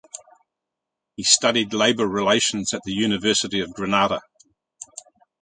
He 1.15 1.21
studied 1.21 1.75
labor 1.75 2.07
relations 2.07 2.73
at 2.73 2.81
the 2.85 2.91
University 2.91 3.59
of 3.59 3.71
Granada. 3.75 4.23